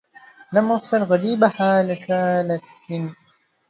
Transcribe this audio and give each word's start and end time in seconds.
لم 0.53 0.71
أفسر 0.71 1.03
غريبها 1.03 1.83
لك 1.83 2.05
لكن 2.47 3.13